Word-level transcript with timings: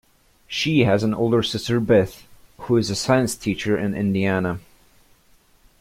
She 0.47 0.79
has 0.85 1.03
an 1.03 1.13
older 1.13 1.43
sister 1.43 1.79
Beth, 1.79 2.25
who 2.57 2.77
is 2.77 2.89
a 2.89 2.95
science 2.95 3.35
teacher 3.35 3.77
in 3.77 3.93
Indiana. 3.93 4.59